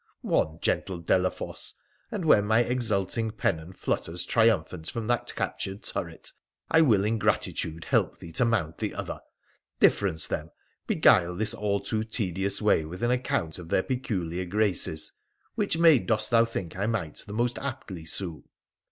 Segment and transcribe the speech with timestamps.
[0.23, 1.73] One, gentle Delafosse,
[2.09, 6.31] and, when my exulting pennon flutters triumphant from that captured turret,
[6.71, 9.19] I will in gratitude help thee to mount the other.
[9.79, 10.49] Difference them,
[10.87, 15.11] beguile this all too tedious way with an account of their peculiar graces.
[15.53, 18.43] Which maid dost thou think I might the most aptly sue